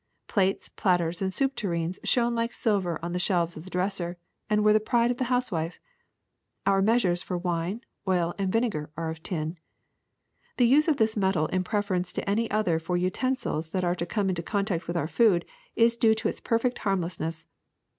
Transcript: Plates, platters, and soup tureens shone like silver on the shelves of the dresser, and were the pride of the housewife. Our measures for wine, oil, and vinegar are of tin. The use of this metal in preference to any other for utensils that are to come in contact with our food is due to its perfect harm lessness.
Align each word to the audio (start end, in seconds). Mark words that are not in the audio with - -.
Plates, 0.27 0.67
platters, 0.67 1.21
and 1.21 1.31
soup 1.31 1.55
tureens 1.55 1.99
shone 2.03 2.33
like 2.33 2.53
silver 2.53 2.97
on 3.05 3.11
the 3.13 3.19
shelves 3.19 3.55
of 3.55 3.65
the 3.65 3.69
dresser, 3.69 4.17
and 4.49 4.63
were 4.65 4.73
the 4.73 4.79
pride 4.79 5.11
of 5.11 5.17
the 5.17 5.25
housewife. 5.25 5.79
Our 6.65 6.81
measures 6.81 7.21
for 7.21 7.37
wine, 7.37 7.81
oil, 8.07 8.33
and 8.39 8.51
vinegar 8.51 8.89
are 8.97 9.11
of 9.11 9.21
tin. 9.21 9.59
The 10.57 10.65
use 10.65 10.87
of 10.87 10.97
this 10.97 11.15
metal 11.15 11.45
in 11.49 11.63
preference 11.63 12.11
to 12.13 12.27
any 12.27 12.49
other 12.49 12.79
for 12.79 12.97
utensils 12.97 13.69
that 13.69 13.83
are 13.83 13.93
to 13.93 14.05
come 14.07 14.27
in 14.31 14.35
contact 14.37 14.87
with 14.87 14.97
our 14.97 15.05
food 15.07 15.45
is 15.75 15.95
due 15.97 16.15
to 16.15 16.27
its 16.27 16.41
perfect 16.41 16.79
harm 16.79 17.01
lessness. 17.01 17.45